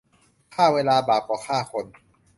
[0.53, 1.85] ฆ่าเวลาบาปกว่าฆ่าคน